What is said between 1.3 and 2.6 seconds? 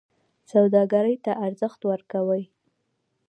ارزښت ورکوي.